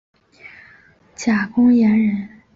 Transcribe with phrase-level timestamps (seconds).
[1.15, 2.41] 贾公彦人。